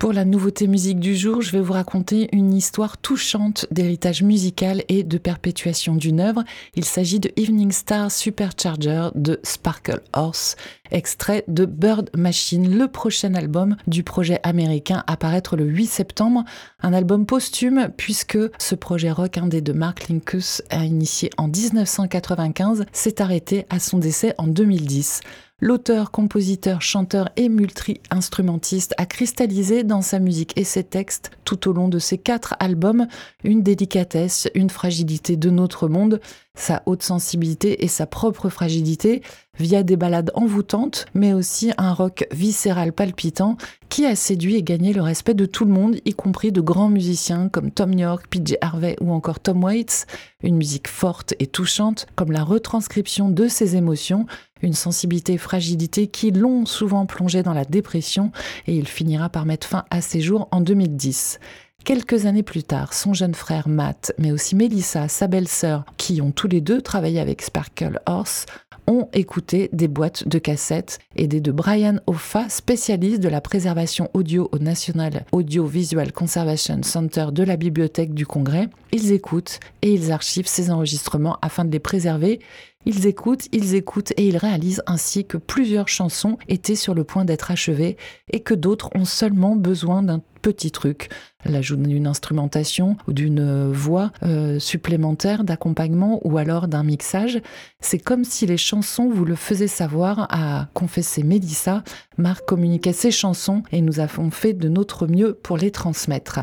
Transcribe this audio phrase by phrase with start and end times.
[0.00, 4.82] Pour la nouveauté musique du jour, je vais vous raconter une histoire touchante d'héritage musical
[4.88, 6.42] et de perpétuation d'une œuvre.
[6.74, 10.56] Il s'agit de Evening Star Supercharger de Sparkle Horse,
[10.90, 16.44] extrait de Bird Machine, le prochain album du projet américain à paraître le 8 septembre.
[16.80, 22.86] Un album posthume puisque ce projet rock indé de Mark Linkus a initié en 1995
[22.92, 25.20] s'est arrêté à son décès en 2010.
[25.62, 31.74] L'auteur, compositeur, chanteur et multi-instrumentiste a cristallisé dans sa musique et ses textes tout au
[31.74, 33.06] long de ses quatre albums
[33.44, 36.20] une délicatesse, une fragilité de notre monde,
[36.54, 39.22] sa haute sensibilité et sa propre fragilité
[39.58, 43.56] via des ballades envoûtantes, mais aussi un rock viscéral palpitant
[43.88, 46.88] qui a séduit et gagné le respect de tout le monde, y compris de grands
[46.88, 50.06] musiciens comme Tom York, PJ Harvey ou encore Tom Waits.
[50.42, 54.26] Une musique forte et touchante, comme la retranscription de ses émotions,
[54.62, 58.32] une sensibilité fragilité qui l'ont souvent plongé dans la dépression
[58.66, 61.38] et il finira par mettre fin à ses jours en 2010.
[61.84, 66.30] Quelques années plus tard, son jeune frère Matt, mais aussi Melissa, sa belle-sœur, qui ont
[66.30, 68.44] tous les deux travaillé avec Sparkle Horse,
[68.86, 74.48] ont écouté des boîtes de cassettes aidées de Brian Hoffa, spécialiste de la préservation audio
[74.52, 78.68] au National Audiovisual Conservation Center de la Bibliothèque du Congrès.
[78.92, 82.40] Ils écoutent et ils archivent ces enregistrements afin de les préserver
[82.86, 87.26] ils écoutent, ils écoutent et ils réalisent ainsi que plusieurs chansons étaient sur le point
[87.26, 87.98] d'être achevées
[88.30, 91.10] et que d'autres ont seulement besoin d'un petit truc,
[91.44, 97.42] l'ajout d'une instrumentation ou d'une voix euh, supplémentaire d'accompagnement ou alors d'un mixage.
[97.80, 101.84] C'est comme si les chansons vous le faisaient savoir, à confesser Mélissa.
[102.16, 106.40] Marc communiquait ses chansons et nous avons fait de notre mieux pour les transmettre.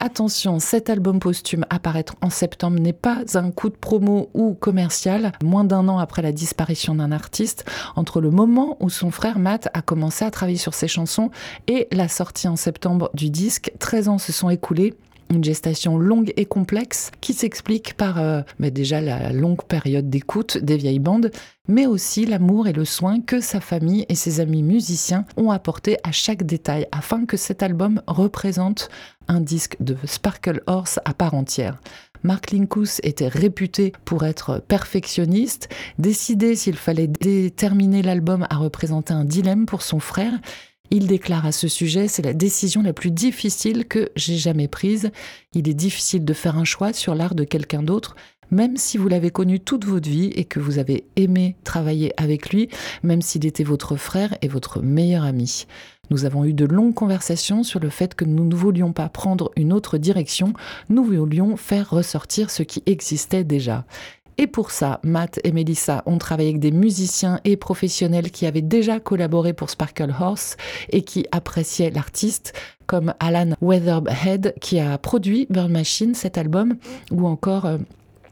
[0.00, 5.32] Attention, cet album posthume apparaître en septembre n'est pas un coup de promo ou commercial,
[5.42, 7.64] moins d'un an après la disparition d'un artiste,
[7.94, 11.30] entre le moment où son frère Matt a commencé à travailler sur ses chansons
[11.68, 13.72] et la sortie en septembre du disque.
[13.78, 14.94] 13 ans se sont écoulés
[15.30, 20.76] une gestation longue et complexe qui s'explique par euh, déjà la longue période d'écoute des
[20.76, 21.30] vieilles bandes,
[21.68, 25.96] mais aussi l'amour et le soin que sa famille et ses amis musiciens ont apporté
[26.02, 28.88] à chaque détail afin que cet album représente
[29.28, 31.78] un disque de Sparkle Horse à part entière.
[32.22, 35.68] Mark Linkus était réputé pour être perfectionniste,
[35.98, 40.32] décider s'il fallait déterminer l'album à représenter un dilemme pour son frère
[40.90, 45.10] il déclare à ce sujet, c'est la décision la plus difficile que j'ai jamais prise.
[45.52, 48.14] Il est difficile de faire un choix sur l'art de quelqu'un d'autre,
[48.50, 52.50] même si vous l'avez connu toute votre vie et que vous avez aimé travailler avec
[52.50, 52.68] lui,
[53.02, 55.66] même s'il était votre frère et votre meilleur ami.
[56.10, 59.50] Nous avons eu de longues conversations sur le fait que nous ne voulions pas prendre
[59.56, 60.52] une autre direction,
[60.90, 63.84] nous voulions faire ressortir ce qui existait déjà.
[64.38, 68.62] Et pour ça, Matt et Melissa ont travaillé avec des musiciens et professionnels qui avaient
[68.62, 70.56] déjà collaboré pour Sparkle Horse
[70.90, 72.52] et qui appréciaient l'artiste,
[72.86, 76.74] comme Alan Weatherhead qui a produit Burn Machine, cet album,
[77.10, 77.78] ou encore euh,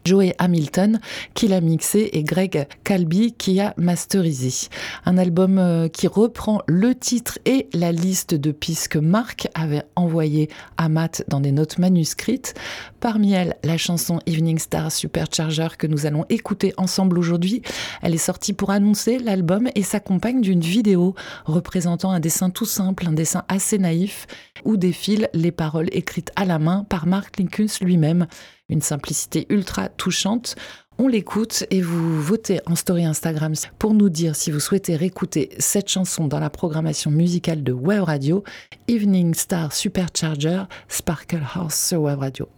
[0.05, 1.01] Joey Hamilton
[1.35, 4.69] qui l'a mixé et Greg Calby qui a masterisé.
[5.05, 9.85] Un album euh, qui reprend le titre et la liste de pistes que Marc avait
[9.97, 12.55] envoyé à Matt dans des notes manuscrites.
[13.01, 17.63] Parmi elles, la chanson Evening Star Supercharger que nous allons écouter ensemble aujourd'hui.
[18.03, 21.15] Elle est sortie pour annoncer l'album et s'accompagne d'une vidéo
[21.45, 24.27] représentant un dessin tout simple, un dessin assez naïf
[24.65, 28.27] où défilent les paroles écrites à la main par Mark Linkus lui-même
[28.73, 30.57] une simplicité ultra touchante.
[30.99, 35.51] On l'écoute et vous votez en story Instagram pour nous dire si vous souhaitez réécouter
[35.59, 38.45] cette chanson dans la programmation musicale de Web Radio,
[38.89, 42.49] Evening Star Supercharger, Sparkle House sur Web Radio.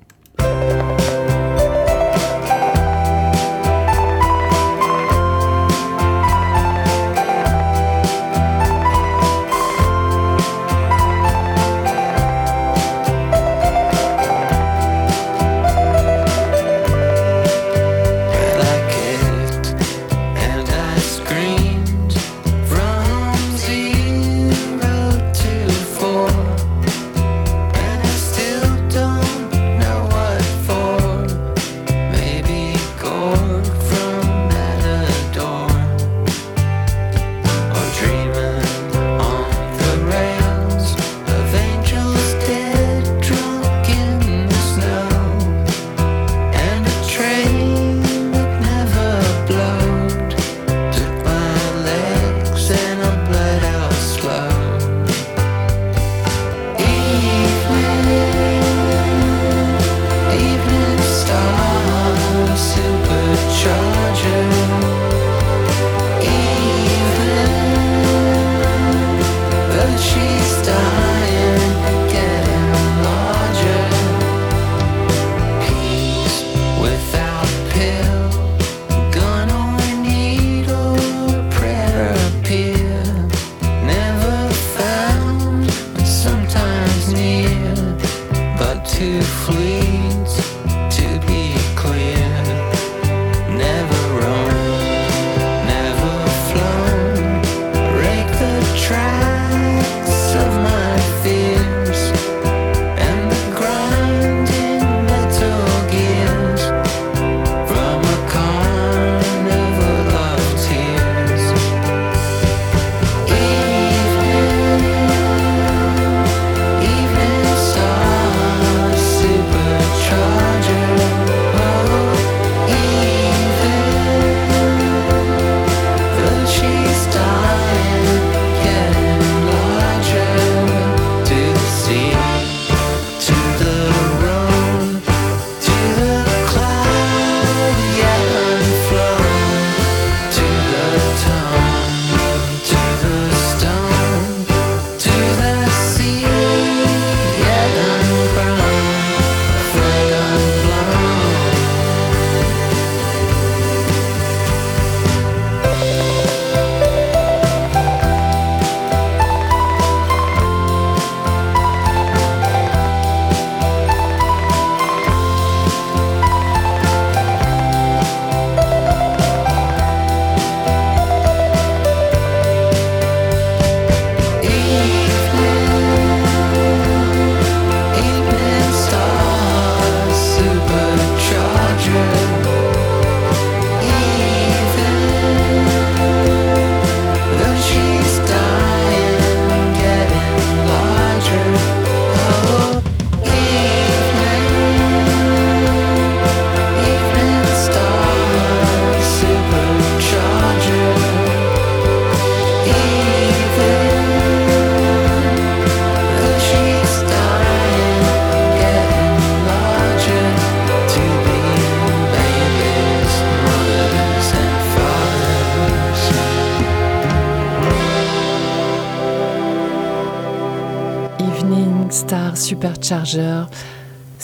[222.34, 223.48] Supercharger.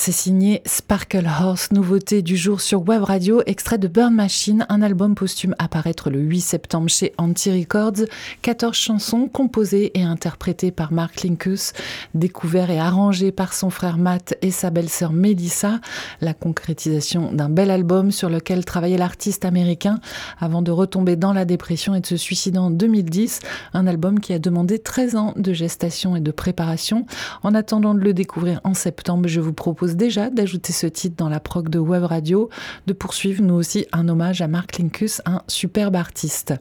[0.03, 4.81] C'est signé Sparkle Horse, nouveauté du jour sur Web Radio, extrait de Burn Machine, un
[4.81, 8.07] album posthume à paraître le 8 septembre chez Anti Records.
[8.41, 11.75] 14 chansons composées et interprétées par Mark Linkus,
[12.15, 15.81] découvertes et arrangées par son frère Matt et sa belle-sœur Melissa.
[16.23, 20.01] La concrétisation d'un bel album sur lequel travaillait l'artiste américain
[20.39, 23.41] avant de retomber dans la dépression et de se suicider en 2010.
[23.75, 27.05] Un album qui a demandé 13 ans de gestation et de préparation.
[27.43, 29.53] En attendant de le découvrir en septembre, je vous
[29.97, 32.49] déjà d'ajouter ce titre dans la prog de Web Radio,
[32.87, 36.55] de poursuivre nous aussi un hommage à Mark Linkus, un superbe artiste.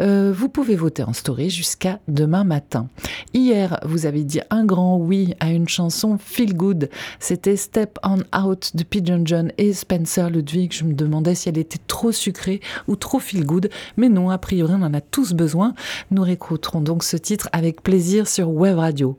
[0.00, 2.88] Euh, vous pouvez voter en story jusqu'à demain matin.
[3.34, 6.90] Hier, vous avez dit un grand oui à une chanson Feel Good.
[7.18, 10.72] C'était Step On Out de Pigeon John et Spencer Ludwig.
[10.72, 14.38] Je me demandais si elle était trop sucrée ou trop feel good, mais non, a
[14.38, 15.74] priori, on en a tous besoin.
[16.10, 19.18] Nous réécouterons donc ce titre avec plaisir sur Web Radio.